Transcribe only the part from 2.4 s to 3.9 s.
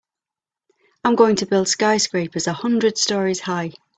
a hundred stories high.